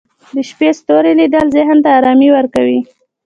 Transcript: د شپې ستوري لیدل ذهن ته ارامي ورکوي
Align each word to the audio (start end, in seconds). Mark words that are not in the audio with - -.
د 0.35 0.37
شپې 0.49 0.69
ستوري 0.79 1.11
لیدل 1.19 1.45
ذهن 1.55 1.77
ته 1.83 1.89
ارامي 1.99 2.29
ورکوي 2.33 2.79